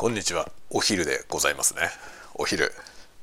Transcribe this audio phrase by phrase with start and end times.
[0.00, 0.48] こんにちは。
[0.70, 1.82] お昼でございますね。
[2.34, 2.72] お昼。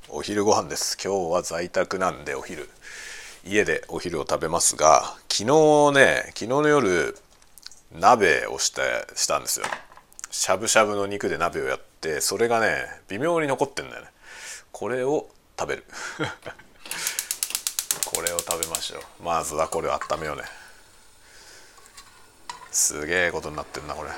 [0.10, 0.96] お昼ご飯です。
[1.04, 2.70] 今日は在宅なんでお昼。
[3.44, 5.46] 家でお昼を食べますが昨日
[5.96, 7.18] ね昨日の夜
[8.00, 8.82] 鍋をして
[9.16, 9.66] したんですよ。
[10.30, 14.10] しゃぶしゃぶの肉で鍋をやってそれがね微妙に残ってんだよね。
[14.72, 15.28] これを
[15.60, 15.84] 食べる。
[18.06, 19.24] これを食べましょう。
[19.24, 20.44] まずはこれを温めようね。
[22.72, 24.12] すげえことになってんなこれ。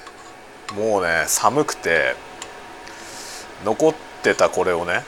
[0.76, 2.18] もうね寒くて
[3.63, 5.04] 残ってたこれをね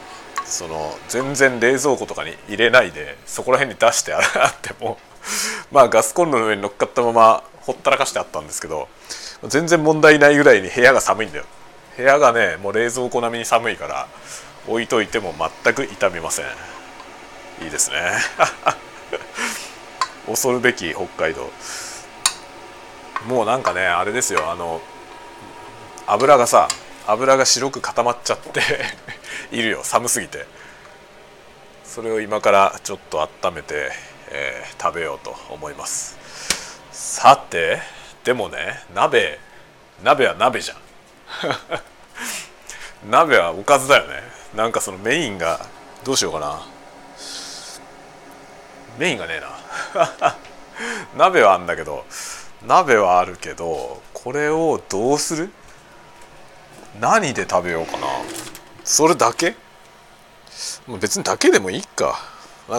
[0.46, 4.22] その全然冷蔵庫とかに入れないでそこら辺に出してあっ
[4.62, 4.98] ても
[5.72, 8.88] まあガスコンロの上に乗っかったままほったらかしてあったんですけど
[9.48, 11.46] 全然問題ないぐらいに部屋が寒いんだよ。
[11.98, 14.08] 部屋がねもう冷蔵庫並みに寒いから
[14.68, 16.46] 置いといても全く傷みません。
[17.64, 17.98] いいですね。
[20.28, 21.50] 恐るべき北海道。
[23.28, 24.82] もうなんかねあれですよあの
[26.08, 26.68] 油がさ
[27.12, 28.62] 油が白く固まっちゃって
[29.52, 29.82] いるよ。
[29.84, 30.46] 寒すぎて。
[31.84, 33.92] それを今からちょっと温めて、
[34.30, 36.18] えー、食べようと思います。
[36.92, 37.82] さて
[38.24, 39.40] でもね鍋
[40.04, 40.78] 鍋は鍋じゃん。
[43.12, 44.24] 鍋はおかずだよね。
[44.56, 45.66] なんかそのメインが
[46.04, 46.62] どうしようかな。
[48.98, 50.36] メインがねえな。
[51.16, 52.06] 鍋はあんだけど
[52.64, 55.52] 鍋はあるけどこれをどうする？
[57.00, 58.08] 何で食べようかな。
[58.84, 59.56] それだけ？
[61.00, 62.20] 別にだけでもいいか。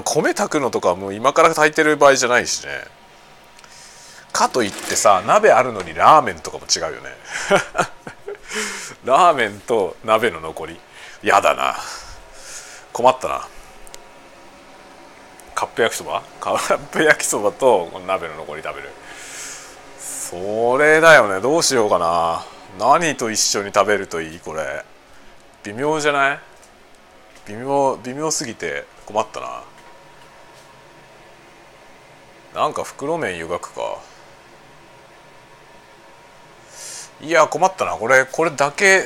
[0.04, 2.84] 米炊くのとかもう今から炊いてる場合じゃないしね。
[4.32, 7.10] かといってさ鍋あるのにラーメンとかも違うよね。
[9.04, 10.80] ラーメンと鍋の残り。
[11.22, 11.76] やだな。
[12.92, 13.46] 困ったな。
[15.54, 16.22] カップ焼きそば？
[16.40, 18.90] カップ焼きそばとこの鍋の残り食べる。
[19.98, 21.40] それだよね。
[21.40, 22.44] どうしようかな。
[22.78, 24.84] 何と一緒に食べるといいこれ。
[25.64, 26.38] 微妙じゃない？
[27.46, 29.62] 微妙微妙すぎて困ったな。
[32.54, 33.98] なんか袋麺湯がくか。
[37.20, 37.92] いや困ったな。
[37.92, 39.04] これこれだけ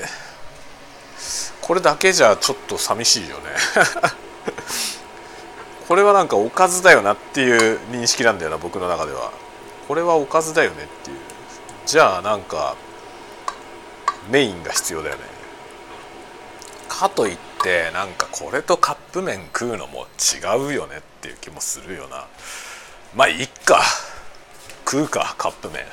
[1.61, 3.43] これだけじゃちょっと寂しいよね。
[5.89, 9.31] これはなんかおかずだよなっていう認識なんだよな僕の中では。
[9.87, 11.19] これはおかずだよねっていう。
[11.85, 12.75] じゃあなんか
[14.31, 15.23] メインが必要だよね。
[16.89, 22.27] かといってなんかこれとカップ麺食うのも違うよねっていう気もするよな。
[23.15, 23.83] まあいっか。
[24.85, 25.85] 食うかカップ麺。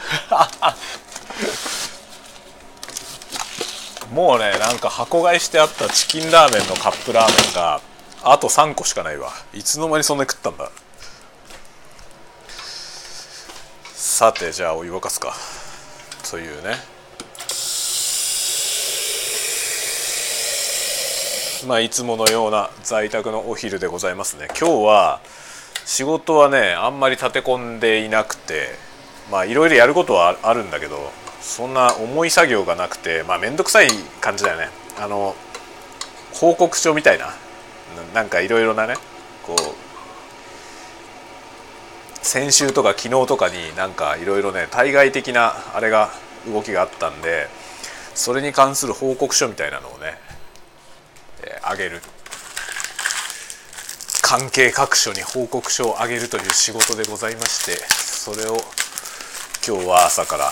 [4.13, 7.81] もうねなんか箱買いしてあったチキンラーメンのカップラーメンが
[8.21, 9.31] あと3個しかないわ。
[9.53, 10.69] いつの間にそんなに食ったんだ。
[13.95, 15.35] さてじゃあお湯沸かすか。
[16.29, 16.92] というね
[21.65, 24.47] まあいつものような在宅のお昼でございますね。
[24.59, 25.21] 今日は
[25.85, 28.69] 仕事はねあんまり立て込んでいなくて
[29.31, 33.87] まあいろいろやることはあるんだけどそんな重い作業がなくてまあ面倒くさい
[34.21, 34.69] 感じだよね。
[34.99, 35.35] あの
[36.33, 37.33] 報告書みたいな
[38.13, 38.95] なんかいろいろなね
[39.43, 39.57] こう
[42.25, 46.09] 先週とか昨日とかになんかいろいろね対外的なあれが
[46.47, 47.47] 動きがあったんで
[48.15, 50.17] それに関する報告書みたいなのをね
[51.63, 52.01] あげる。
[54.21, 58.57] 関係各所に報告書をあげるという仕事でございましてそれを
[59.67, 60.49] 今日は朝から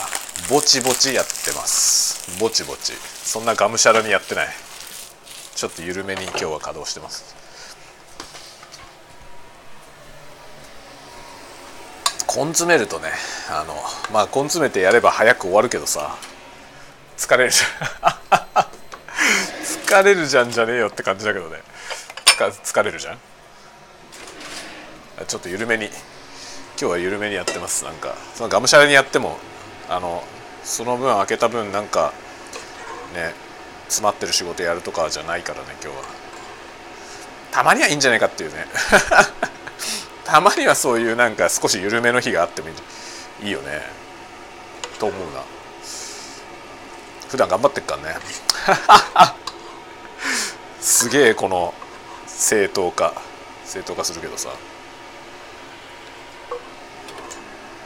[0.50, 2.40] ぼちぼちやってます。
[2.40, 2.94] ぼちぼち。
[2.94, 4.48] そんながむしゃらにやってない。
[5.56, 7.36] ちょっと緩めに今日は稼働してます。
[12.28, 13.10] 根詰めるとね
[13.50, 13.76] あの
[14.14, 16.16] まあ根詰めてやれば早く終わるけどさ
[17.18, 17.52] 疲れる。
[19.92, 21.58] 疲れるじゃんじゃねえよって感じだけどね。
[22.26, 23.18] 疲れるじゃん？
[25.28, 25.88] ちょっと緩めに。
[25.88, 25.94] 今
[26.78, 27.84] 日は緩めにやってます。
[27.84, 29.38] なんかそのがむしゃらにやっても
[29.90, 30.24] あの
[30.64, 32.14] その分開けた分なんか
[33.14, 33.34] ね
[33.90, 36.04] 詰まってる仕事やるとかじゃないからね今日は。
[37.52, 38.68] たまにはいいんじゃないかっていうね。
[40.24, 42.70] たまにはそういうなんか少し緩めの日があっても
[43.44, 43.82] いいよね。
[45.00, 45.44] と思うな。
[47.28, 48.16] 普段頑張ってっからね。
[50.80, 51.74] すげえこの
[52.28, 53.14] 正当化。
[53.66, 54.50] 正当化するけどさ。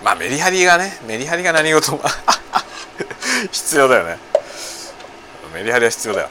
[0.04, 2.02] まあメリハリがねメリハリが何事も。
[3.52, 4.18] 必要だよね。
[5.54, 6.30] メリハリは必要だよ。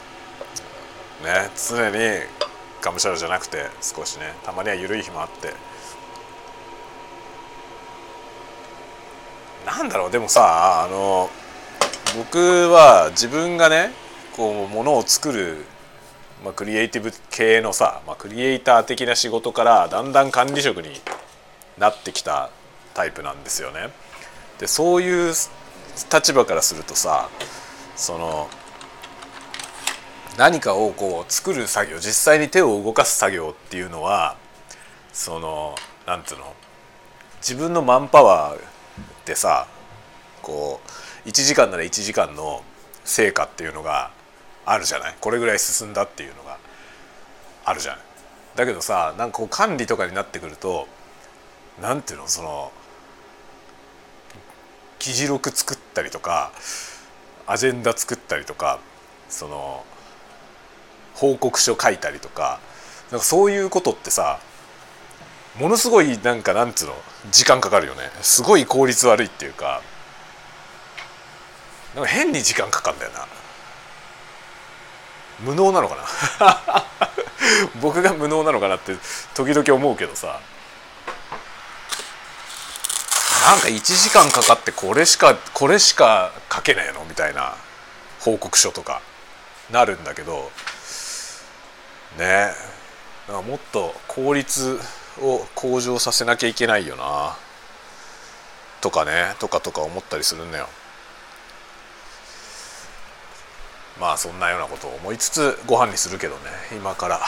[1.23, 2.21] ね常に
[2.81, 5.53] がむしゃらじゃなくて少しねたまには緩い日もあって。
[9.65, 11.29] なんだろうでもさあの
[12.15, 13.91] 僕は自分がね
[14.35, 15.65] こうものを作る、
[16.45, 20.89] まあ、クリエイティブ系のさ、まあ、クリエイター的な仕事からだんだん管理職に
[21.79, 22.51] なってきた
[22.93, 23.89] タイプなんですよね。
[24.59, 25.33] でそういう
[26.13, 27.29] 立場からするとさ
[27.95, 28.47] その
[30.37, 34.37] 何かをこう作る作業実際に手を動かす作業っていうのは
[35.13, 35.73] その
[36.05, 36.53] なんていうの
[37.37, 39.65] 自分のマンパワーでさ
[40.43, 40.79] こ
[41.25, 42.63] う1時間なら1時間の
[43.03, 44.11] 成果っていうのが
[44.65, 45.15] あるじゃない？
[45.21, 46.57] これぐらい進んだっていうのが
[47.65, 48.01] あるじゃない？
[48.55, 50.87] だけどさなんかこう管理とかになってくると
[51.81, 52.27] なんていうの？
[52.27, 52.71] その
[54.99, 56.51] 議事録作ったりとか
[57.47, 58.79] アジェンダ作ったりとか
[59.29, 59.85] その
[61.13, 62.59] 報告書書いたりとか
[63.11, 64.39] なんかそういうことってさ
[65.59, 66.95] ものすごいなんかなんつうの？
[67.31, 68.01] 時間かかるよね。
[68.21, 69.81] すごい効率悪いっていうか
[71.93, 73.27] なんか変に時間かかるんだよな。
[75.39, 75.95] 無能なのか
[76.39, 76.85] な？
[77.81, 78.95] 僕が無能なのかなって
[79.33, 80.39] 時々思うけどさ。
[83.45, 87.05] なんか1時間かかってこれしかこれしか書けねえの？
[87.05, 87.55] みたいな。
[88.21, 89.01] 報告書とか。
[89.71, 90.51] なるんだけど。
[92.17, 92.53] ね。
[93.27, 94.79] なんかもっと効率
[95.21, 97.35] を向上させなきゃいけないよな。
[98.81, 99.35] とかね。
[99.39, 100.67] とかとか思ったりするんだよ。
[103.99, 106.41] まあそんなようなことを思いつつご飯にするけどね。
[106.71, 107.19] 今から。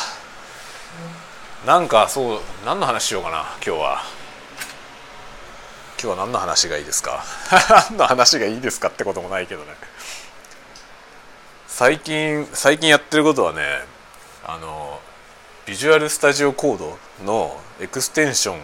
[1.65, 4.01] なんかそう何の話しようかな今日は。
[6.01, 7.23] 今日は何の話がいいですか？
[7.89, 9.73] 何の話がいいですかってこともないけどね。
[11.67, 13.61] 最近最近やってることはね
[14.45, 14.99] あの
[15.65, 18.61] Visual Studio Code の extension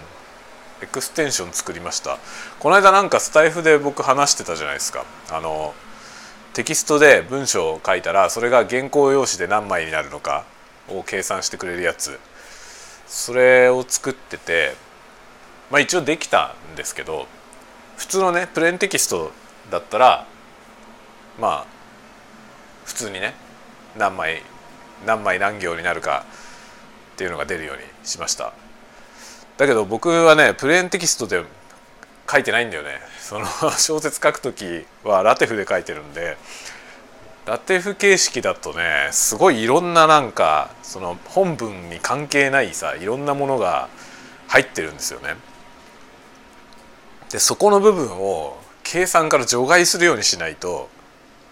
[0.81, 2.17] extension 作りました。
[2.59, 5.03] この間なんかスタエフで僕話してたじゃないですか。
[5.31, 5.73] あの
[6.53, 10.45] テキストで文章を書いたらそれが原稿用紙で何枚になるのか
[10.87, 12.19] を計算してくれるやつ。
[13.07, 14.75] それを作ってて
[15.69, 17.27] まあ一応できたんですけど
[17.97, 19.31] 普通のねプレーンテキスト
[19.71, 20.25] だったら
[21.39, 21.65] まあ
[22.85, 23.33] 普通にね
[23.97, 24.41] 何枚
[25.05, 26.25] 何枚何行になるか
[27.13, 28.53] っていうのが出るようにしました。
[29.57, 31.43] だけど僕はねプレーンテキストで
[32.29, 33.45] 書いてないんだよねその
[33.77, 36.37] 小説書く時はラテフで書いてるんで
[37.45, 43.89] ラテフ形式だとねすごいいろんななんかその本文に関係ないさいろんなものが
[44.47, 45.35] 入ってるんですよね。
[47.31, 50.89] でそこの部分を計算から除外するようにしないと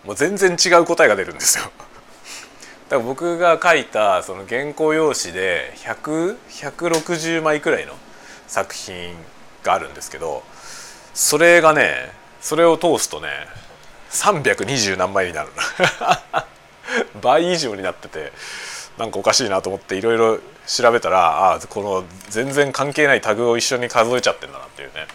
[0.06, 1.66] もう全然違う答えが出るんですよ。
[1.66, 1.76] だか
[2.98, 7.94] ら僕が書いたその原稿用紙で100160枚くらいの
[8.48, 9.16] 作品
[9.64, 10.44] があるんですけど
[11.13, 12.12] それがね
[12.42, 13.30] それを通すとね
[14.10, 15.50] 320何枚になる。
[17.22, 18.34] 倍以上になってて
[18.98, 25.08] なんかおかしいなと思っていろいろ調べたらあこの全然関係ないタグを一緒に数えちゃってんだなっていうね。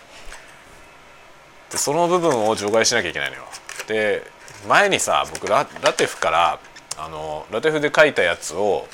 [1.71, 3.43] でその部分を除外しなきゃいけないのよ。
[3.87, 4.27] で
[4.67, 6.59] 前にさ僕ララテフから
[6.97, 8.89] あのラテフで書いたやつを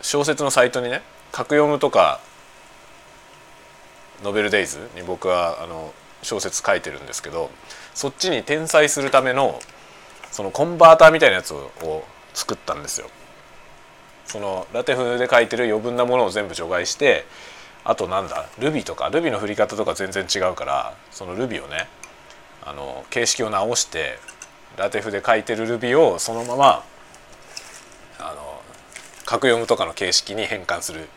[0.00, 1.02] 小説のサイトにね
[1.32, 2.20] 格読むとか
[4.22, 7.50] ノベルデイズに僕はあの小説書いてるんですけど
[7.94, 9.60] そっちに転載するための
[10.30, 13.08] そのコンバーターみたいなやつを作ったんですよ。
[14.26, 17.24] そのラテフで書いてる余分なものを全部除外して
[17.84, 21.86] あとなんだ Ruby とか Ruby の振り方とか全然違うからその Ruby をね
[22.64, 24.18] あの形式を直して
[24.76, 26.84] ラテフで書いてる Ruby をそのまま
[28.18, 28.62] あの
[29.26, 31.08] 格読むとかの形式に変換する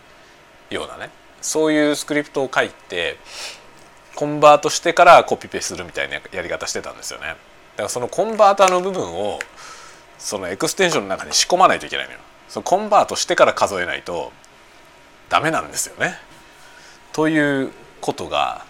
[0.70, 1.10] ようなね
[1.48, 3.16] そういうスクリプトを書いて
[4.16, 7.27] コンバートしてからコピペするみたいなやり方してたんですよね。
[7.27, 7.38] だか
[7.84, 9.39] らそのコンバーターの部分を
[10.18, 12.20] そのエクステンションの中に仕込まないといけないのよ。
[12.50, 14.34] そのコンバートしてから数えないと
[15.30, 16.16] ダメなんですよね。
[17.13, 18.66] ということが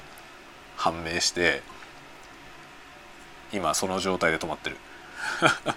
[0.76, 1.64] 判明して
[3.52, 4.78] 今その状態で止まってる。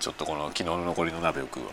[0.00, 1.72] ちょっとこの昨日の残りの鍋を食うわ。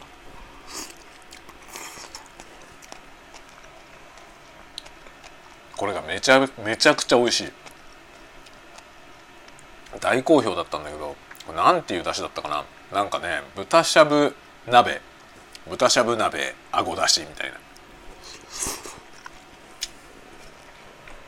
[5.77, 7.51] これがめちゃめちゃくちゃ美味しい。
[10.00, 11.15] 大好評だったんだけど
[11.53, 12.63] なんていう出汁だったかな？
[12.94, 14.36] なんかね豚しゃぶ
[14.67, 15.01] 鍋。
[15.70, 17.58] 豚しゃぶ鍋あごだしみたいな。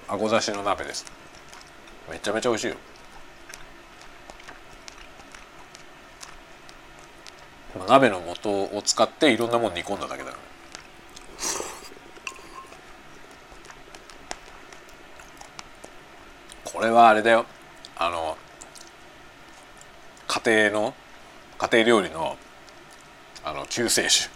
[0.09, 1.05] あごだしの鍋です。
[2.09, 2.75] めちゃめちゃ美味しいよ。
[7.87, 10.41] 鍋の素を使っていろんなもの煮込んだだけだよね。
[16.77, 17.47] これはあれだよ。
[17.97, 18.37] あの
[20.27, 20.93] 家庭の
[21.57, 22.37] 家庭料理の
[23.43, 24.29] あの救世主。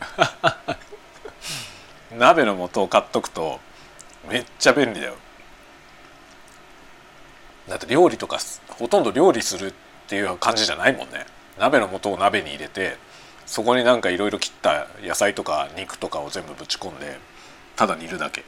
[2.17, 3.60] 鍋の素を買っとくと
[4.27, 5.17] めっちゃ便利だよ。
[7.69, 9.74] だって料理とかほとんど料理するっ
[10.07, 11.27] ていう感じじゃないもんね。
[11.60, 12.98] 鍋の素を鍋に入れて
[13.45, 17.19] そこになんかいろいろ切った野菜とか肉とかを全部ぶち込んで
[17.75, 18.43] ただ煮るだけ。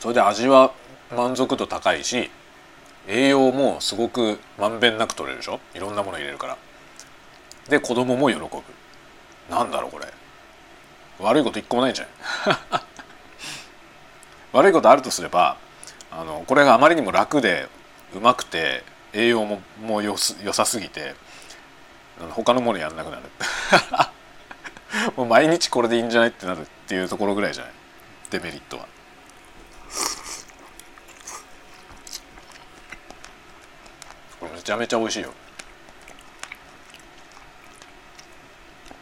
[0.00, 0.72] それで味は
[1.14, 2.30] 満足度高いし
[3.08, 5.60] 栄養もすごくまんべんなく取れるでしょ？
[5.74, 6.56] いろんなもの入れるから。
[7.68, 8.48] で子供も喜ぶ。
[9.48, 10.06] なんだろうこれ。
[11.20, 12.06] 悪いこと一個もないんじゃ
[12.46, 12.80] ない？
[14.52, 15.56] 悪いことあるとすれば
[16.10, 17.68] あのこれがあまりにも楽で
[18.14, 21.14] うまくて栄養ももうよす良さすぎて
[22.30, 23.22] 他のものやんなくなる。
[25.16, 26.30] もう毎日これでいいんじゃない？
[26.30, 27.72] ってなるっていうところぐらいじゃない？
[28.30, 28.86] デメリットは。
[34.40, 35.32] これめちゃめちゃ美味しいよ。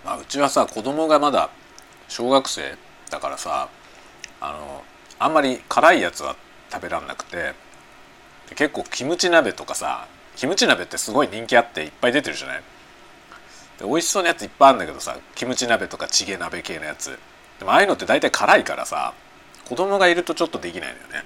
[0.05, 1.51] まあうちはさ子供がまだ
[2.09, 2.77] 小学生
[3.11, 3.69] だからさ
[4.41, 4.85] あの
[5.19, 6.37] あんまり辛いやつは
[6.71, 7.55] 食べらんなくて
[8.55, 12.63] 結構キムチ鍋とかさキムチ鍋ってすごい人気あっていっぱい出てるじゃない？
[13.79, 17.19] で美味しそうなやついっぱいあるんだけどさキムチ鍋とかチゲ鍋系のやつ
[17.59, 19.15] でもああいうのって大体辛いからさ
[19.69, 21.25] 子供がいるとちょっとできないのよね。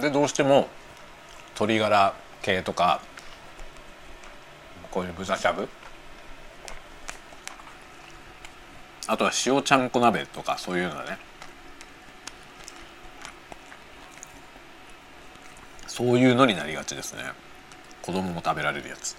[0.00, 0.68] でどうしても
[1.54, 3.00] 鶏ガラ系とか
[4.90, 5.68] こういう豚しゃぶ？
[9.06, 11.18] あとは塩ちゃんこ鍋とかそういうのね。
[15.86, 17.22] そういうのになりがちですね。
[18.02, 19.16] 子供も食べられるやつ。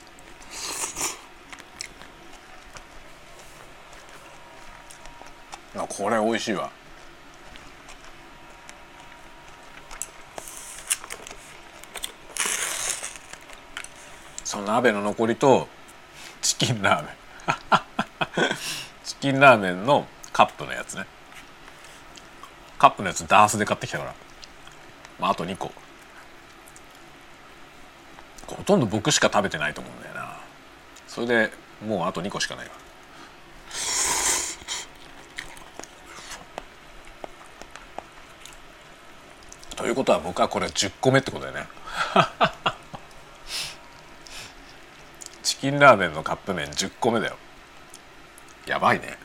[5.77, 6.72] あこれ美味しいわ。
[14.44, 15.67] その鍋の残りと
[16.41, 17.15] チキンラーメン。
[19.03, 21.05] チキンラーメンのカップのやつね。
[22.77, 24.15] カップのやつダースで買ってきたから、
[25.20, 25.72] まあ、あと2個。
[28.48, 30.38] ほとんど僕しか食べてないと思うんだよな。
[31.08, 31.51] それで
[31.86, 32.85] もうあと2個しかないわ。
[39.86, 41.68] ということは僕はこれ10個目ってことだよね。
[45.44, 47.38] チキンラーメンのカップ麺10個目だよ。
[48.65, 49.15] やばいね。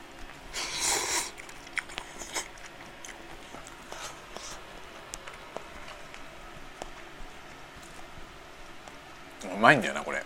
[9.45, 10.23] うまいんだよなこれ。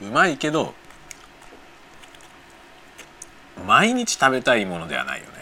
[0.00, 0.76] うまいけど
[3.66, 5.39] 毎日食べたいものではないよね。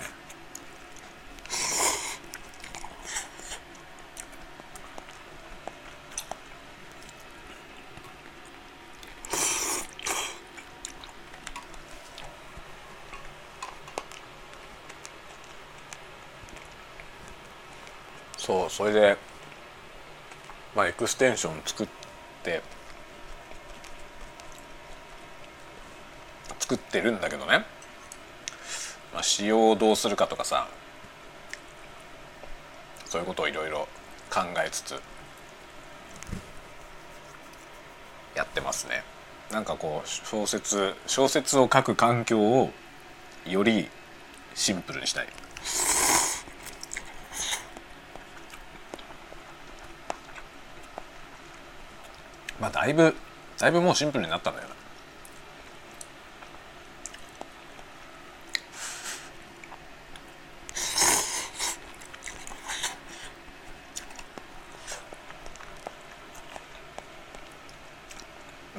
[18.79, 19.17] それで
[20.77, 21.89] まあエクステンション作っ
[22.45, 22.63] て
[26.61, 27.65] 作ってるんだけどね、
[29.13, 30.69] まあ、使用をどうするかとかさ
[33.07, 33.89] そういうことをいろいろ
[34.31, 35.03] 考えつつ
[38.37, 39.03] やってますね。
[39.51, 42.71] なんかこう小説小説を書く環境を
[43.45, 43.89] より
[44.55, 45.27] シンプルにしたい。
[52.61, 53.15] まあだいぶ
[53.59, 54.69] だいぶもうシンプルになったんだよ。
[54.69, 54.75] な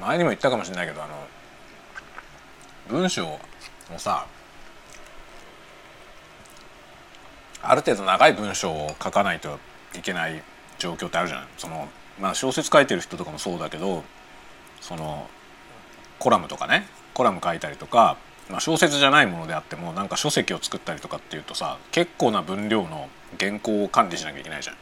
[0.08, 1.28] 前にも言ったかもしれないけどあの
[2.88, 3.40] 文章を
[3.98, 4.26] さ
[7.62, 9.60] ある程度長い文章を書かないと
[9.96, 10.42] いけない
[10.80, 14.04] 状況ってあるじゃないそのまあ小説書いてる人とかもそうだけど
[14.82, 15.30] その
[16.20, 18.18] コラムとかねコラム書いたりとか、
[18.50, 23.10] まあ、小説じゃないものであってもなんか書籍を作ったりとかっていうとさ結構な分量の
[23.40, 24.76] 原稿を管理しなきゃいけないじゃん。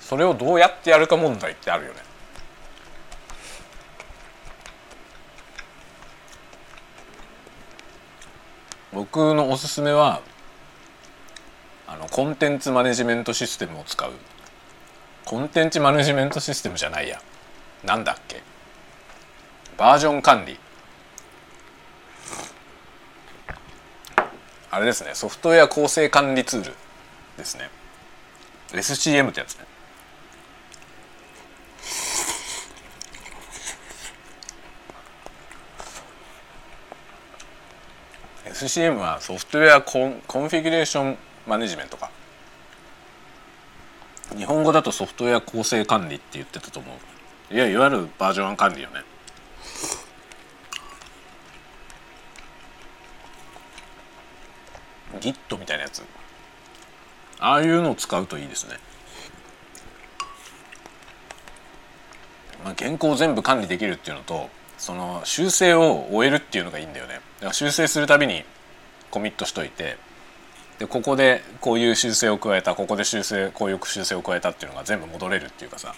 [0.00, 1.98] それをどうやってやるか問題ってあるよね。
[8.92, 10.22] 僕のおすすめは
[11.88, 14.12] あのコンテンツマネジメントシステムを使う。
[15.24, 17.20] コンテンツマネジメントシステムじゃないや。
[17.84, 18.42] なんだっけ？
[19.76, 20.58] バージョン管理。
[24.70, 25.12] あれですね。
[25.14, 26.74] ソフトウェア構成管理ツール
[27.36, 27.70] ですね。
[28.72, 29.64] SCM ってやつね。
[38.46, 42.10] SCM は software con configuration management か。
[44.36, 46.92] 日本語だとソフトウェア構成管理って言ってたと思
[47.50, 47.54] う。
[47.54, 49.02] いやいわゆるバージョン管理よね。
[55.20, 56.02] Git みたいなやつ。
[57.38, 58.76] ああいうのを使うといいですね。
[62.64, 67.14] まあ、原稿を全部管理できるっていうのとその修正を終えるっていうのがいいんだよね。
[67.14, 68.44] だから修正するたびに
[69.10, 69.96] コミットしといて
[70.78, 75.94] でここでこういう修正を加えたここで修正こういう修正を加えたっていうのが全部戻れるっていうかさ。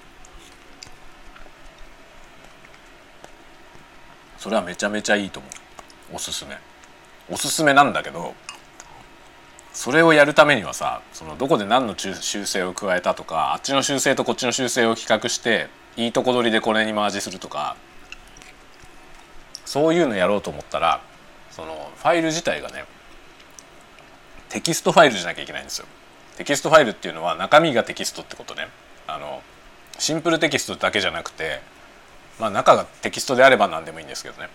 [4.38, 5.48] それはめちゃめちゃいいと思
[6.12, 6.16] う。
[6.16, 6.56] おすすめ。
[7.30, 8.34] おすすめなんだけど
[9.72, 17.76] それをやるためにはさそのどこで何の修正を加えたとかあっちの修正とこっちの修正を比較していいとこ取りでこれにマージするとか
[19.64, 21.02] そういうのやろうと思ったら
[21.50, 22.84] そのファイル自体がね
[24.48, 25.86] テキストファイルじゃなきゃいけないんですよ。
[26.36, 28.68] テキストファイルっていうのは中身がテキストってことね。
[29.06, 29.42] あの
[29.98, 31.60] シンプルテキストだけじゃなくて、
[32.38, 34.48] まあ、中がテキストであれば何でもいいんですけどね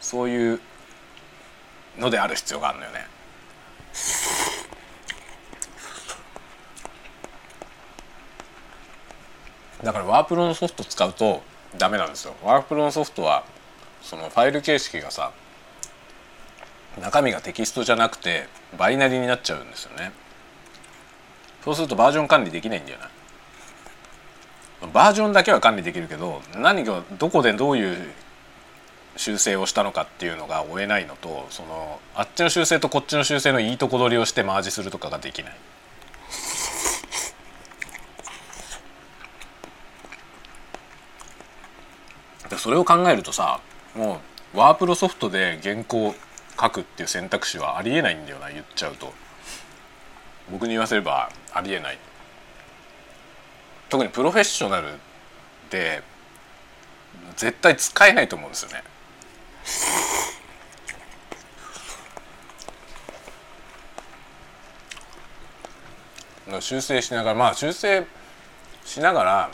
[0.00, 0.60] そういう
[1.98, 3.06] のである必要があるのよね。
[9.82, 11.42] だからワープロのソフト使うと
[11.76, 12.34] ダメなんですよ。
[12.42, 13.44] ワープロのソフトは
[14.02, 15.32] そのファイル形式がさ
[17.00, 18.48] 中身がテキストじゃなくて
[18.78, 20.12] バイナリになっちゃうんですよね
[21.64, 23.10] そうするとバージョン管理できないんだよな
[24.92, 27.96] バージョンだけは管理できるけど何がどこでどういう
[29.16, 35.56] 修正をしたのかっていうのが追えないのとそのあっちの修正とこっちの修正のいいとこ取りをしてマージするとかができない。
[42.58, 43.60] それを考えるとさ
[43.94, 44.20] も
[44.54, 46.14] うワープロソフトで原稿
[46.58, 49.12] 書くっていう選択肢はありえないんだよな言っちゃうと。
[50.50, 51.98] 僕に言わせればありえない。
[53.88, 54.88] 特にプロフェッショナル
[55.70, 56.02] で
[57.36, 58.82] 絶対使えないと思うんですよね。
[66.60, 68.06] 修正しながらまあ修正
[68.84, 69.50] しながら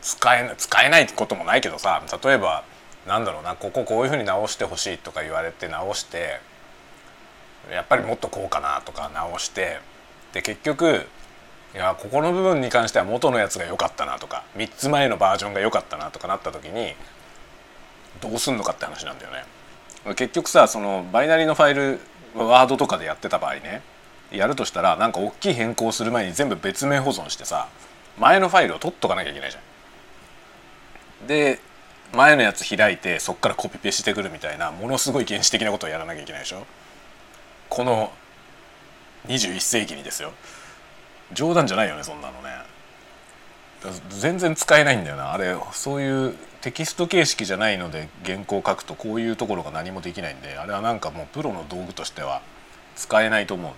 [0.00, 2.64] 使えない使えないこともないけどさ例えば
[3.06, 6.40] なんだろうなこここういうふうに直してほしいとか言われて直して
[7.70, 9.78] やっぱりもっとこうかなとか直して
[10.32, 11.06] で結局
[11.74, 16.94] いやここの部分に関しては元のやつが良かったなとか3つ前のバージョンが良かったなとかなった時に
[18.20, 19.44] どうすんのかって話なんだよね。
[20.14, 22.00] 結局さそのバイナリのファイル
[22.34, 23.82] ワードとかでやってた場合ね
[24.30, 27.68] やるとしたらなんか大きい変更する前に全部別名保存してさ
[28.18, 29.60] 前のファイルを取っとかなきゃいけないじゃ
[31.24, 31.26] ん。
[31.26, 31.60] で
[32.14, 36.66] 前のやつ開いてそっからコピペしてくるみたいなものすごい原始的なことをやらなきゃいけないでしょ？
[37.68, 38.12] この
[39.26, 40.32] 21世紀にですよ。
[41.32, 42.50] 冗談じゃないよねそんなのね。
[44.10, 45.32] 全然使えないんだよな。
[45.32, 52.42] あれそういうテキスト形式じゃないので原稿を書くとこういうところが何もできないんであれはなんかもうプロの道具としては
[52.94, 53.72] 使えないと思う。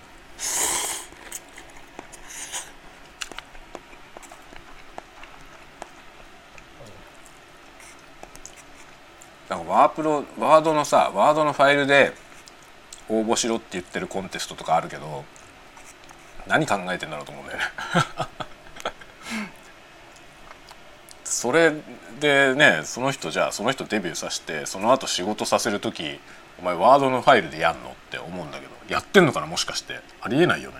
[9.54, 12.12] なんかワープロワードのさワードのファイルで
[13.08, 15.24] 応募しろって言ってるコンテストとかあるけど
[16.48, 17.64] 何考えてんだろうと思うんだよね。
[21.24, 21.72] それ
[22.20, 26.20] でねその人じゃあその人デビューさせてその後仕事させる時
[26.58, 30.00] お前ワードのファイルでやんのって思うんだけどやってんのかなもしかして。
[30.20, 30.76] ありえないよね。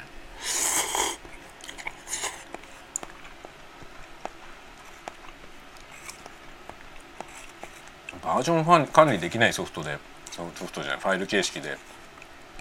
[8.25, 9.99] バージョン管理できないソフトで
[10.31, 11.77] ソフトじゃないファイル形式で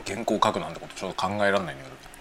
[0.05, 2.13] 原稿を書くなんてことちょっと考えられないんだけど。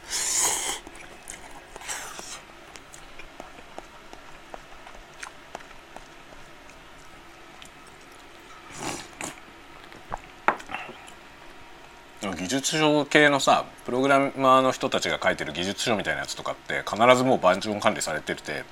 [12.36, 18.64] 技術書系のさプログラマーの人たちが書いてる技術書みたいなやつとかって必ずもうバージョン管理されてて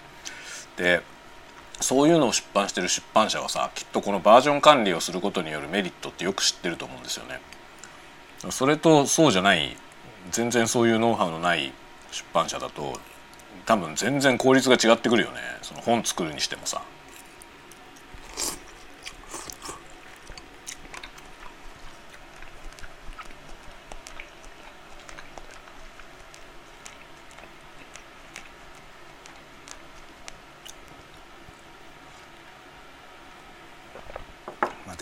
[0.76, 1.02] で
[1.80, 7.40] そういうのを出版してる出版社はさきっとこのバージョン管理をすることによるメリットってよく知ってると思うんですよね。
[8.50, 9.76] それとそうじゃない
[10.30, 11.72] 全然そういうノウハウのない
[12.10, 12.98] 出版社だと
[13.66, 16.82] 多分全然効率が違ってくるよねその本作るにしてもさ。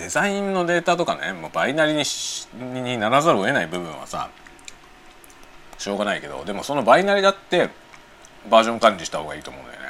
[0.08, 2.02] デザインのデータとかねもうバイナリに
[2.82, 4.30] にならざるを得ない部分はさ
[5.76, 7.68] しょうがないけどでもそのバイナリだって
[8.48, 9.87] バージョン管理した方がいいと思うんだよね。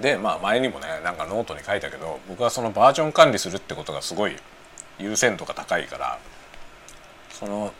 [0.00, 4.36] でまあ前にもねなんかノートに書いたけど僕はそのバージョン管理するってことがすごい
[4.98, 6.18] 優先度が高いから
[7.30, 7.72] その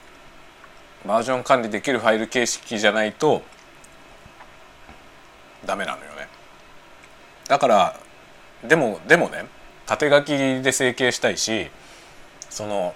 [1.07, 3.42] バージョン管理できるファイル形式じゃないと
[5.66, 6.29] ダメなのよね。
[7.48, 7.96] だから
[8.62, 9.46] でもでもね
[9.87, 11.68] 縦書きで整形したいし
[12.48, 12.94] その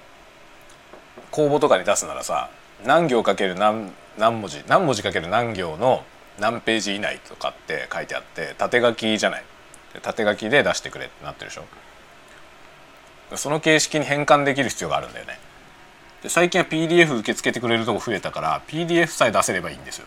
[1.30, 2.48] 公募とかに出すならさ
[2.84, 6.04] 何行かける何何文字何文字かける何行の
[6.38, 9.44] 何ページ以内とかって書いてあって縦書きじゃない。
[10.02, 11.64] 縦書きで出してくれってなってるでしょ。
[13.36, 15.38] その形式に変換できる必要があるんだよね。
[16.22, 20.06] で最近は PDF 受け付けてくれるとこ増えたから PDF さえ出せればいいんですよ。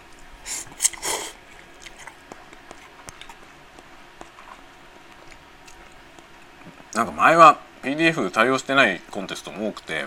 [6.94, 10.06] なんか前は PDF 対応してないコンテストも多くて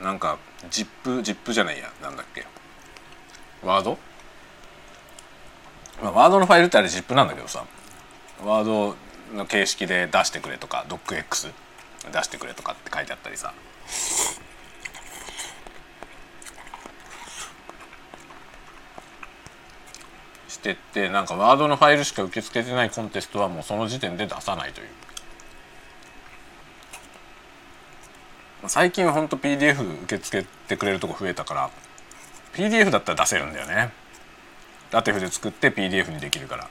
[0.00, 0.38] なんか
[0.70, 2.46] ZIP ZIP じゃないやなんだっけ。
[3.62, 3.98] ワード、
[6.02, 7.64] ワードのファイルってあれ ZIP なんだけどさ
[8.44, 8.96] ワード
[9.34, 11.52] の形式で出してくれとか DocX
[12.12, 13.52] 出してくれとかって書いてあったりさ。
[20.48, 24.88] してってなんかワードのファイルしか受け付けてないコンテストはもうその時点で出さないという。
[28.66, 31.70] 最近はほんと PDF 受け付けてくれるとこ増えたから
[32.54, 33.90] PDF だったら出せるんだよね。
[34.90, 36.68] ラテフで作って PDF にできるから。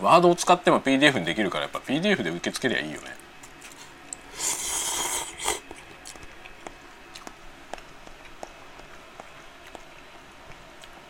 [0.00, 3.16] ワードを使っても PDF にできるからやっぱ PDF で受け付けりゃいいよね。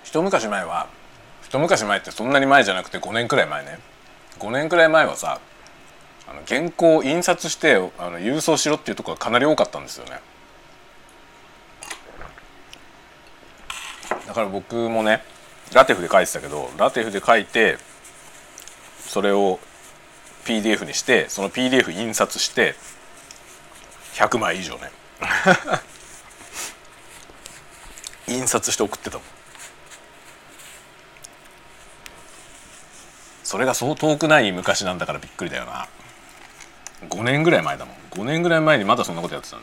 [0.05, 0.89] 一昔前は
[1.43, 3.79] 一昔前ってそんなに前じゃなくて5年くらい前ね。
[4.39, 5.41] 5年くらい前はさ
[6.29, 10.21] あの原稿を印刷してあの郵送しろっていうところがかなり多かったんですよね。
[14.27, 15.23] だから僕もね
[15.73, 17.79] ラテフで書いてたけどラテフで書いて
[18.99, 19.59] それを
[20.45, 22.75] PDF にしてその PDF 印刷して
[24.15, 24.91] 100枚以上ね。
[28.29, 29.27] 印刷して送ってたもん。
[33.45, 35.87] それがそう遠くない昔なんだからびっくりだよな。
[37.09, 37.97] 5年ぐらい前だもん。
[38.11, 39.63] 5年ぐらい前にまだそんなことやってたの。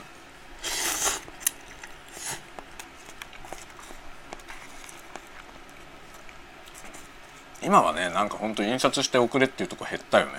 [7.64, 10.32] 今はねなんかほんと印刷して送れっていうとこ減ったよね。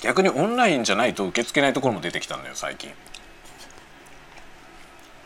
[0.00, 2.90] 逆にオンラインじゃないと受け付けないところも出てきたんだよ最近。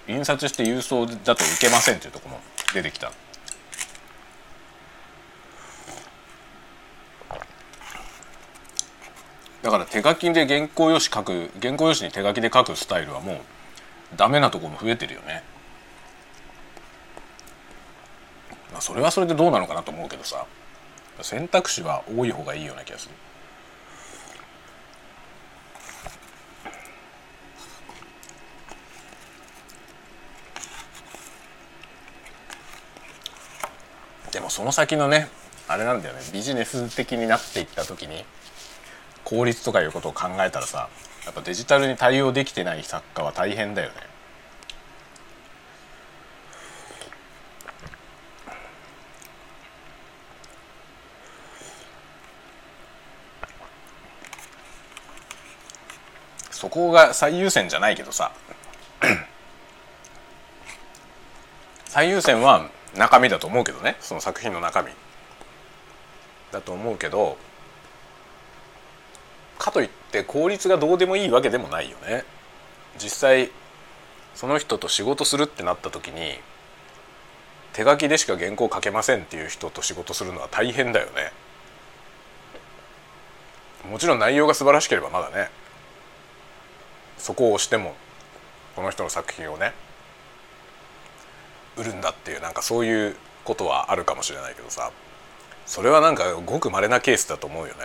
[0.08, 2.42] 印刷して郵送だと受けませんっていうところも
[2.74, 3.10] 出てきた。
[9.62, 13.38] だから手書きで原稿用紙書く原稿用紙に手書きで書くスタイルはもう
[14.16, 15.42] ダメなところも増えてるよね。
[18.72, 20.46] まあそれはそれでどうなのかなと思うけどさ。
[21.22, 23.14] 選択肢は多い方がいいような気がする。
[34.31, 35.31] でもその先のね
[35.68, 36.20] あれなんだよね。
[36.35, 38.26] ビジネス的になっていった時に
[39.24, 40.90] 効率とかいうことを考えたらさ
[41.24, 44.15] やっぱデジタルに対応できてない作家は大変だよね。
[56.57, 58.33] そこが最優先じゃないけどさ。
[61.85, 63.97] 最優先は中身だと思うけどね。
[64.01, 64.88] その作品の中身。
[66.53, 67.37] だと思うけど
[69.59, 72.25] かといって効率がどうでもいいわけでもないよね。
[72.99, 73.51] 実際
[74.35, 76.38] その人と仕事するってなった時に
[77.75, 81.33] 手書きでしか原稿書けませんっていう人と仕事するのは大変だよね。
[83.90, 85.51] もちろん内容が素晴らしければまだね。
[87.18, 87.94] そこを押しても
[88.74, 89.72] この人の作品をね
[91.76, 94.90] 売るんだっていうなんかそういうことはあるかもしれないけどさ
[95.66, 97.81] それはなんかごく稀なケースだと思うよね。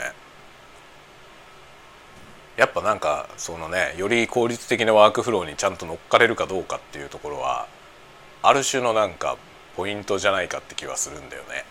[2.57, 7.65] やっぱなんかそのねより効率的なワークフローにちゃんと乗っかれるかどうかっていうところは
[8.43, 9.37] ある種のなんか
[9.75, 11.65] ポイントじゃないかって気はするんだよね。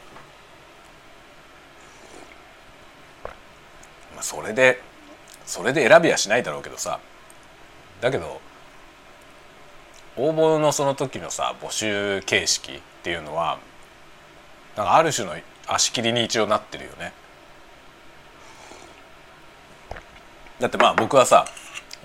[4.14, 4.82] まあ、それで
[5.46, 6.98] それで選びはしないだろうけどさ
[8.00, 8.40] だけど
[10.16, 13.58] 応募のその時のさ募集形式っていうのは
[14.76, 15.34] なんかある種の
[15.66, 17.12] 足切りに一応なってるよね。
[20.58, 21.46] だってまあ僕はさ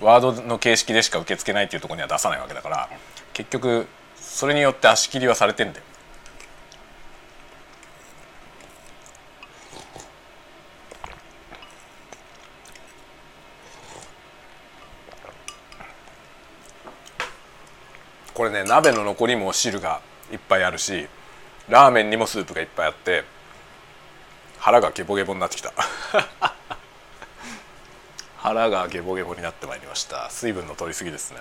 [0.00, 2.88] ワードの形式でしか受け付けないっていうところには出さないわけだから
[3.32, 5.84] 結局それによって足切りはされてんだよ。
[18.36, 21.08] これね鍋の残りも汁がいっぱいあるし
[21.70, 23.24] ラーメンにもスープがいっぱいあって
[24.58, 25.72] 腹がゲボゲボになってきた。
[28.38, 30.28] 腹がゲボゲボになってまいりました。
[30.30, 31.38] 水分の取りすぎですね。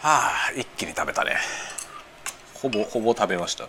[0.00, 1.36] はあ一気に食べたね。
[2.54, 3.68] ほぼほぼ食べました。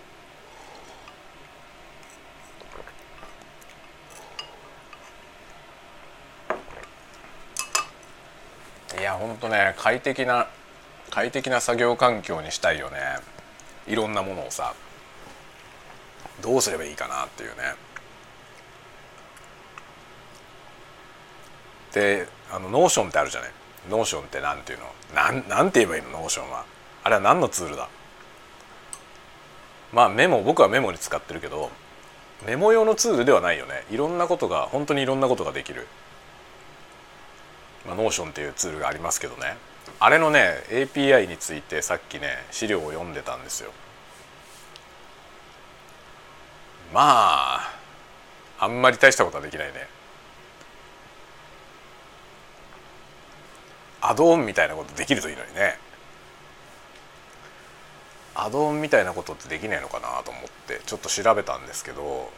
[9.01, 10.47] いやほんとね快適な
[11.09, 12.97] 快適な作業環境にしたいよね。
[13.87, 14.75] いろんなものをさ
[16.43, 17.55] どうすればいいかなっていうね。
[21.93, 23.51] であの Notion ってあるじゃない？
[23.89, 24.85] Notion ってなんていうの？
[25.15, 26.19] なんなんて言えばいいの？
[26.19, 26.63] Notion は。
[27.03, 27.89] あれは何のツールだ？
[29.91, 31.71] まあメモ僕はメモに使ってるけど
[32.45, 33.83] メモ用のツールではないよね。
[33.89, 35.87] いろんなことが本当にいろんなことができる、
[37.85, 39.55] まあ、 Notion っていうツールがありますけどね。
[39.99, 43.71] あれのね API についてさっきね資料を読んでたんですよ。
[46.93, 47.73] まあ
[48.59, 49.87] あんまり大したことはできないね。
[54.01, 55.77] アドオンみたいなことできるといいのにね。
[58.33, 62.31] アドオンみたいなことってできないのかなと思ってちょっと調べたんですけど、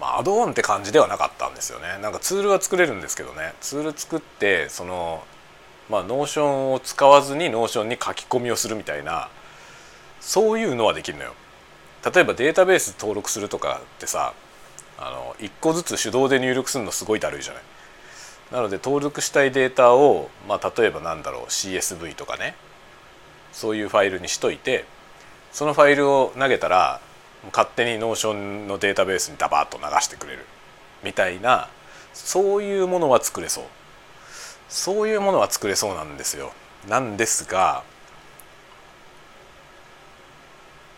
[0.00, 1.98] まあ、アドオンって感じではなかったんですよね。
[2.02, 3.54] なんかツールは作れるんですけどね。
[3.60, 5.22] ツール作ってその
[5.88, 9.28] まあ Notion を使わずに Notion に書き込みをするみたいな
[10.20, 11.34] そういうのはできるのよ。
[12.12, 14.34] 例えばデータベース登録するとかってさ
[14.98, 17.62] あの1個ずつ手動で入力するのすごいだるいじゃない。
[18.50, 22.54] なので登録したいデータを、まあ、例えばなんだろう CSV とかね。
[23.52, 24.84] そういうファイルにしといて
[25.52, 27.00] そのファイルを投げたら
[27.46, 30.46] 勝手に Notion のデータベースにダバッと流してくれる
[31.02, 31.68] みたいな
[32.14, 33.64] そういうものは作れそう。
[34.68, 36.52] そういうものは作れそうなんですよ。
[36.88, 37.82] なんですが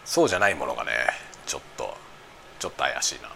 [0.05, 0.91] そうじゃないものがね
[1.47, 1.97] ちょっと
[2.59, 3.29] ちょっと怪しいな。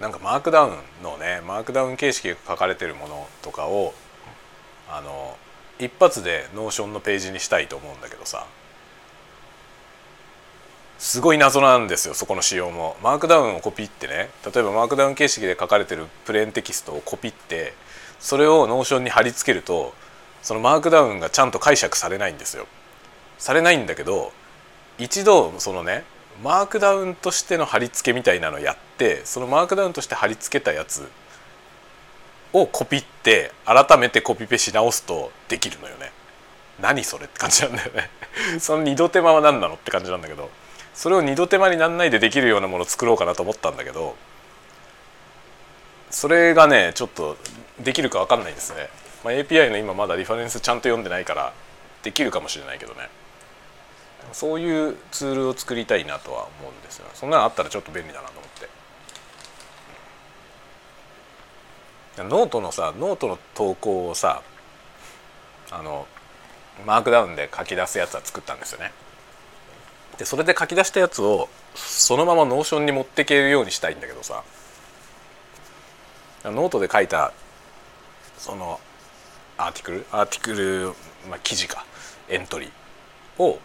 [0.00, 3.94] なんかマークダウンのねマークダウン形式が書かれてるものとかを
[4.90, 5.36] あの
[5.78, 8.46] 一発で Notion のページにしたいと思うんだけどさ。
[10.98, 12.96] すごい謎なんですよそこの仕様も。
[13.02, 14.30] マークダウンをコピーってね。
[14.44, 17.72] 例えばマークダウン形式で書かれてるプレーンテキストをコピーって
[18.18, 19.94] それを Notion に貼り付けると
[20.42, 22.66] そのマークダウンがちゃんと解釈されないんですよ。
[23.38, 24.32] されないんだけど
[24.98, 26.04] 一度そのね
[26.42, 31.08] マークダウンとしての貼り付けみたいなのやってそのマークダウンとして貼り付けたやつ
[32.52, 36.12] をコピって改めてコピペし直すとできるのよね。
[36.80, 38.10] 何それって感じなんだよね。
[38.60, 40.50] その二度手間は何なのって感じなんだけど。
[40.98, 44.16] それを二度手間になんないでできるようなものを作ろうかなと思ったんだけど
[46.10, 47.36] それがねちょっと
[47.78, 48.88] できるか分かんないですね、
[49.22, 51.52] まあ、API の今まだリファレンスちゃんと読んでないから
[52.02, 53.08] できるかもしれないけどね。
[54.32, 57.06] そういうツールを作りたいなとは思うんですよ。
[57.14, 58.68] そんなのあったらちょっと便利だなと思って。
[62.24, 64.42] ノートのさノートの投稿をさ
[65.70, 66.06] あの
[66.86, 68.92] マークダウンで書き出すやつは作ったんですよね。
[70.18, 74.42] でそれで書き出したやつをそのまま Notion に持っていけるようにしたいんだけどさ。
[76.44, 77.32] ノートで書いた
[78.38, 78.80] その
[79.56, 80.94] アーティクルアーティクル、
[81.28, 81.84] まあ、記事か
[82.28, 83.58] エントリーを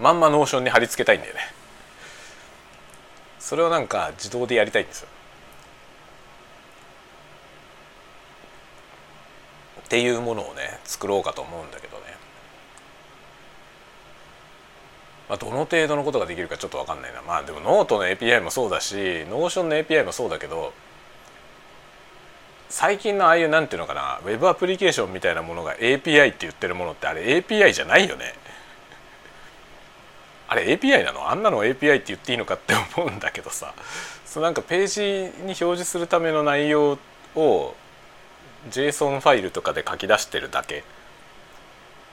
[0.00, 1.40] まんま Notion に貼り付けたいんだよね。
[3.38, 5.08] それをなんか自動でやりたいんですよ。
[9.88, 12.02] っていうものをね作ろうかと思うんだけどね。
[15.30, 17.22] まあどの程度のことができるかちょっと分かんないな。
[17.22, 18.94] まあでもノートの API もそうだし
[19.30, 20.74] Notion の API もそうだけど
[22.68, 28.34] 最近のああいうなんていうのかなウェブアプリケーションみたいなものが API って言ってるものってあれ API じゃないよね。
[30.48, 31.30] あれ API なの？
[31.30, 33.72] あんなの API って言っていいのかって思うんだけどさ。
[34.26, 35.02] そうなんかページ
[35.38, 36.98] に表示するための内容
[37.34, 37.74] を
[38.70, 40.84] JSON ファイルとかで書き出してるだけ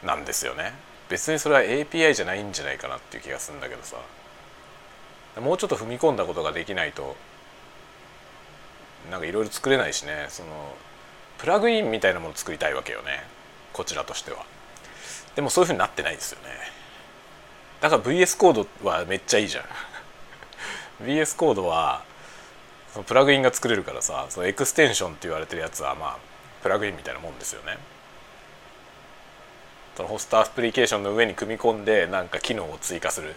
[0.03, 0.73] なんですよね。
[1.09, 3.97] 別にそれは API じゃないんじゃないかなっていう気がするんだけどさ。
[5.41, 7.17] もうちょっと踏み込んだことができないと
[9.11, 10.27] なんかいろいろ作れないしね。
[10.29, 10.75] その
[11.37, 13.23] プラグインみたいなもの作りたいわけよね。
[13.73, 14.45] こちらとしては。
[15.35, 16.49] でもそういうふうになってないですよね。
[17.81, 19.65] だから VS コードはめっちゃいいじゃん。
[21.05, 22.03] VS コードは
[22.93, 26.17] そのプラグインが作れるからさそのエクステンションって言われてるやつはまあ
[26.65, 27.77] プラグインみたいなもんですよね。
[29.95, 33.35] そのホストアプリケーションの上に組み込んでなんか機能を追加する。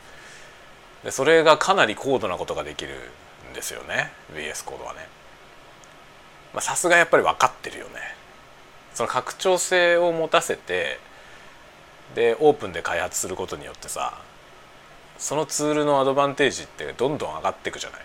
[1.04, 2.94] でそれがかなり高度なことができる
[3.50, 4.12] んですよね。
[4.32, 5.00] VS コードはね。
[6.60, 8.00] さすがやっぱり分かってるよね。
[8.94, 10.98] その拡張性を持たせて
[12.14, 14.14] でオープンで開発することによってさ
[15.18, 18.00] そのツールのアドバンテージってどんどん上がっていくじゃない。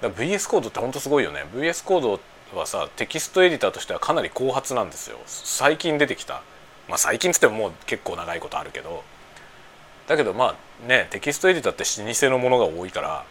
[0.00, 1.44] だ VS コードってほんとすごいよね。
[1.54, 2.20] VS コード
[2.54, 5.18] はさテキストエディターとしてはかなり後発なんですよ。
[5.26, 6.42] 最近出てきた。
[6.88, 9.04] まあ最近っつってももう結構長いことあるけど。
[10.06, 13.24] だけどまあねテキストエディターって老舗のものが多いから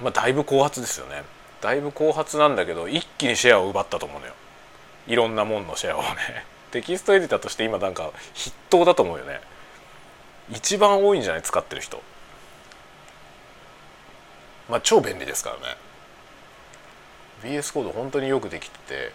[0.00, 1.22] まあだいぶ後発ですよね。
[1.60, 4.34] だいぶ後発なんだけど一気にシェアを奪ったと思うのよ。
[5.06, 6.08] いろんなもんのシェアをね。
[6.72, 9.40] テキストエディターとして今なんか筆頭だと思うよね。
[10.50, 11.42] 一番多いんじゃない？
[11.42, 12.02] 使ってる人。
[14.68, 15.76] まあ超便利ですからね。
[17.46, 19.12] VS コード本当によくできてて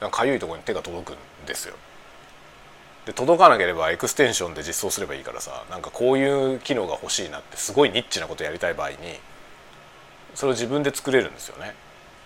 [0.00, 1.74] なんかゆいところに手が届くんですよ。
[3.06, 8.96] で届かなければエクステンションで実装すればいいからさなんかこういう機能が欲しいなってすごいニッチなことやりたい場合に
[10.34, 11.74] それを自分で作れるんですよね。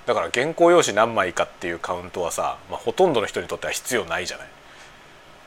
[0.06, 4.48] だから原稿用紙何枚かっていうカウントはさ、まあ、ほとんどの人にとっては必要ないじゃない。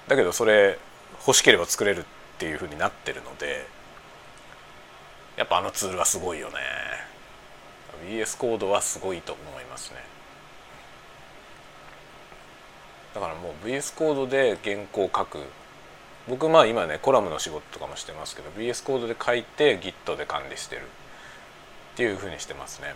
[0.08, 0.78] だけどそれ
[1.26, 2.04] 欲しければ作れるっ
[2.38, 3.66] ていうふうになってるので
[5.36, 6.56] やっぱあのツールはすごいよね。
[8.08, 9.98] VS コードはすごいと思いますね。
[13.14, 15.40] だからもう VS コードで原稿を書く。
[16.28, 20.84] 僕まあ今ねコラムの仕事とかもしてますけど VS コードで書いて Git で管理してる。
[21.94, 22.96] っていうふうにしてますね。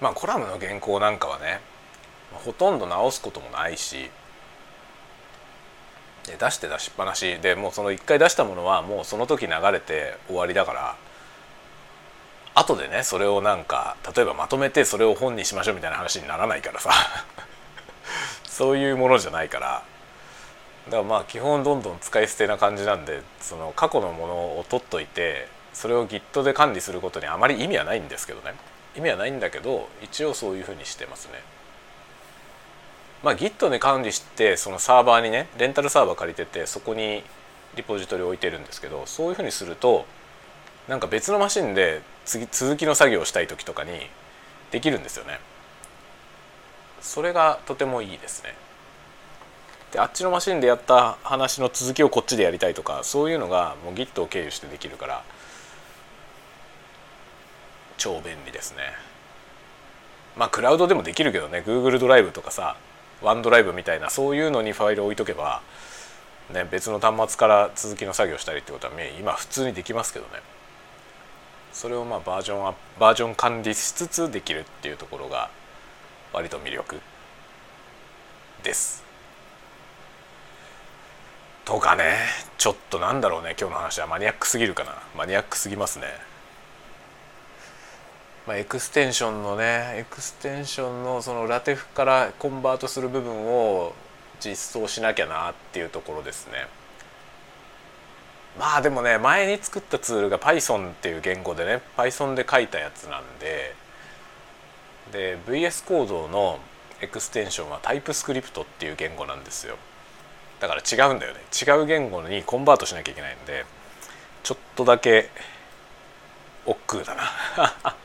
[0.00, 1.60] まあコラムの原稿なんかはね
[2.32, 4.10] ほとんど直すこともないし
[6.26, 7.38] 出して出しっぱなし。
[7.38, 10.96] でもうその1回出したものはもうその時流れて終わりだから
[12.54, 16.90] 後でねそれをなんか例えばまとめてそれを本にしましょうみたいな話にならないからさ。
[18.46, 19.82] そういうものじゃないから。
[20.86, 28.54] だからまあ基本どんどん使い捨てな感じなんでその過去のものを取っといてそれを Git で管理することにあまり意味はないんですけどね。
[28.94, 31.40] 意味はないんだけど一応そういうふうにしてますね。
[33.22, 37.22] まあ、Git で管理してそのサーバーにねレンタルサーバー借りててそこに
[37.76, 40.06] リポジトリ置いてるんですけどそういうふうにすると
[40.88, 43.92] なんか別のマシンで次続きの作業をしたい時とかに
[44.72, 45.38] できるんですよね。
[47.00, 48.54] それがとてもいいですね。
[49.92, 55.22] であっちのマシンでやった話の続きをこっちでやりたいとかそういうのがもう Git を経由してできるから
[57.98, 58.78] 超便利ですね。
[60.36, 62.76] まあクラウドでもできるけどね Google ドライブとかさ
[63.22, 65.62] ワンドライブみたいなそういうのにファイル置いとけば、
[66.52, 70.32] ね、別の端末から続きの作業したりってことは今普通にできますけどね
[71.72, 75.50] それをまあバージョンアバージョン管理しつつできるっていうところが
[76.32, 77.00] 割と魅力
[78.62, 79.02] です。
[81.64, 82.16] とかね
[82.58, 86.31] ちょっとなんだろうね今日の話はマニアックすぎるかなマニアックすぎますね。
[88.46, 93.94] まあ、エクステンションのねエクステンションのその LaTeX からコンバートする部分を
[94.40, 96.66] 実装しなきゃなっていうところですね。
[98.58, 103.74] まあでもね前に作ったツールが Python っていう言語でね Python で書いたやつなんで
[105.12, 106.58] で VS コードの
[107.00, 109.76] エクステンションは TypeScript っていう言語なんですよ。
[110.60, 111.40] だから違うんだよね。
[111.50, 113.64] 違う言語にコンバートしなきゃいけないんで
[114.42, 115.30] ちょっとだけ
[116.66, 118.01] 億劫だな。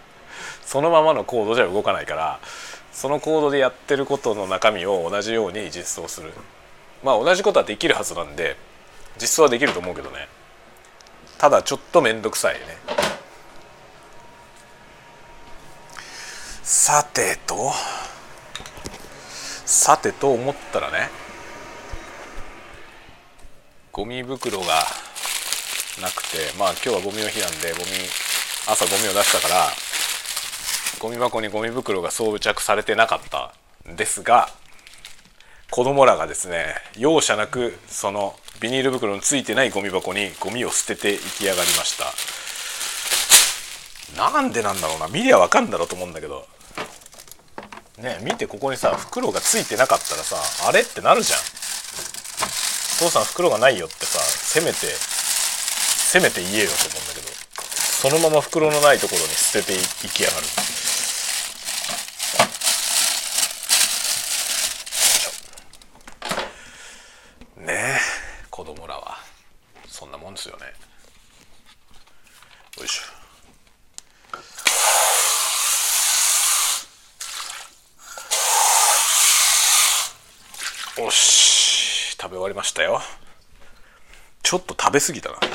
[0.68, 2.40] そのままのコードじゃ動かないから
[2.92, 6.34] そのコードでやってることの中身を同じように実装する。
[7.04, 8.58] まあ同じことはできるはずなんで
[9.20, 10.28] 実装はできると思うけどね。
[11.38, 12.60] ただちょっと面倒くさいね。
[16.64, 17.72] さてと。
[19.66, 21.10] さてと思ったらね
[23.92, 24.66] ゴミ袋が
[26.02, 27.84] なくてまあ今日はゴミの日なんでゴミ
[28.66, 29.87] 朝ゴミを出したから
[31.00, 33.54] ゴミ箱にゴミ袋が装着されてなかった
[33.90, 34.50] んですが
[35.70, 42.06] 子供らがですね容赦なくそのビニール袋についてないゴミ箱にゴミを捨てていきやがりました。
[44.18, 46.48] なんでなんだろうな見りゃわかんだろうと思うんだけど。
[48.00, 50.38] ね見てここにさ袋がついてなかったらさ
[50.68, 51.40] あれってなるじゃん。
[53.00, 57.28] 父さん袋がないよってさせめてせめて言えよと思うんだけど。
[57.98, 59.78] そのまま袋のないところに捨ててい
[60.10, 60.46] きやがる
[67.66, 67.98] ねえ
[68.52, 69.18] 子供らは
[69.88, 70.66] そんなもんですよね
[72.78, 83.02] よいしょよし食べ終わりましたよ。
[84.44, 85.40] ちょっと食べ過ぎたな。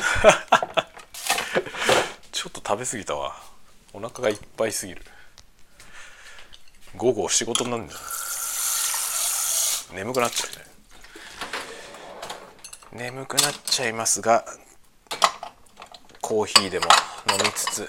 [2.33, 3.41] ちょっと食べ過ぎたわ。
[3.93, 5.05] お腹がいっぱいすぎる。
[6.97, 8.07] 午後仕事なんじゃない
[9.99, 10.57] 眠くなっちゃう
[12.99, 13.05] ね。
[13.05, 14.45] 眠くなっちゃいますが
[16.21, 16.87] コーヒーでも
[17.31, 17.89] 飲みつつ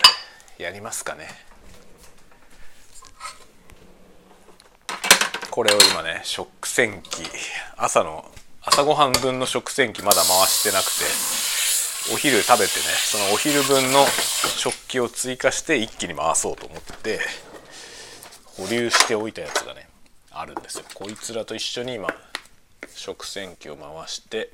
[0.60, 1.28] やりますかね。
[5.50, 7.24] これを今ね食洗機
[7.76, 8.32] 朝の
[8.66, 14.06] 朝ごはん分の食洗機まだ回してなくてお昼食べてねそのお昼分の
[14.58, 17.20] 食器を追加して一気に回そうと思って
[18.58, 19.88] 保留しておいたやつがね
[20.32, 20.86] あるんですよ。
[20.96, 22.08] こいつらと一緒に今
[22.96, 24.50] 食洗機を回して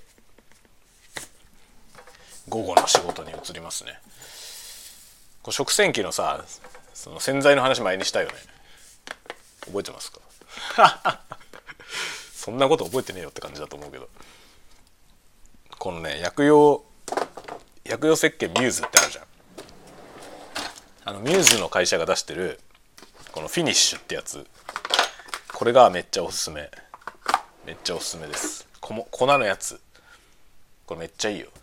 [2.49, 3.99] 午後の仕事に移りますね。
[5.43, 6.43] こう食洗機のさ
[6.93, 8.34] その洗剤の話前にしたよね。
[9.68, 10.20] 覚えてますか？
[12.50, 14.10] そんなこと覚えてねえよって感じだと思うけど。
[15.78, 16.84] このね薬用
[17.86, 19.26] 薬用石鹸ミューズってあるじゃん。
[21.06, 22.60] あのミューズの会社が出してる
[23.34, 24.47] このフィニッシュってやつ。
[25.54, 26.72] これがめっちゃおすすめ。
[27.68, 28.68] めっちゃおすすめです。
[28.82, 29.80] 粉のやつ。
[30.88, 31.50] これめっちゃいいよ。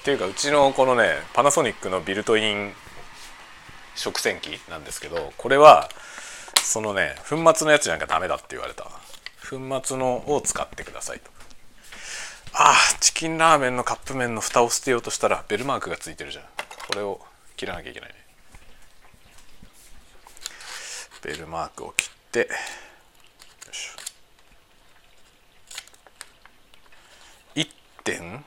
[0.00, 2.74] っていうかうちのこのねパナソニックのビルトイン
[3.94, 5.88] 食洗機なんですけどこれは
[6.62, 8.84] そのね粉末のやつじゃなきゃダメだって言われた。
[9.48, 11.30] 粉末のを使ってくださいと。
[12.52, 16.44] ああチキンラーメンのカップ麺の蓋を捨てようとしたらベルマークがついてるじゃん。
[16.44, 17.20] これを
[17.56, 18.14] 切らなきゃいけないね。
[21.22, 22.46] ベルマークを切ってよ
[23.72, 23.98] いしょ。
[27.54, 27.68] 1
[28.04, 28.44] 点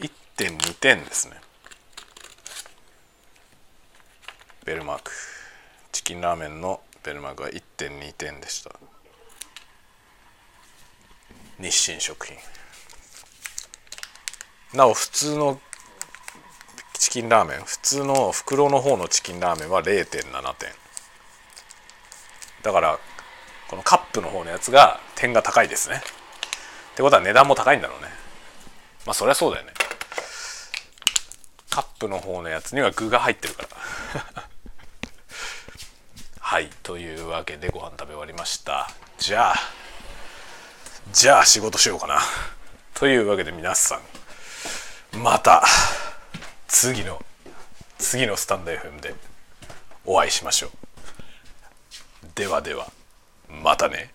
[0.00, 1.36] 1.2点ですね。
[4.64, 5.12] ベルマーク。
[5.92, 8.72] チキンラーメンのベルマークは1.2点でした。
[11.58, 12.36] 日清食品。
[14.72, 15.60] なお普通の
[16.94, 20.70] チキンラーメン普通の袋の方のチキンラーメンは0.7点。
[22.62, 22.98] だから
[23.68, 25.96] このカップの方のやつが点が高いですね。
[25.96, 28.08] ってことは値段も高いんだろうね。
[29.04, 29.74] まあそりゃそうだよね。
[31.68, 33.66] カップの方のやつには具が入ってるか
[34.34, 34.53] ら。
[36.54, 38.88] はいというわけでご飯食べ終わりました。
[39.18, 39.54] じゃあ
[41.12, 42.20] じゃあ仕事しようかな。
[42.94, 44.00] というわけで皆さ
[45.12, 45.64] んまた
[46.68, 47.20] 次の
[47.98, 49.16] 次のスタンド FM で
[50.06, 50.70] お会いしましょう。
[52.36, 52.86] ではでは
[53.48, 54.12] またね。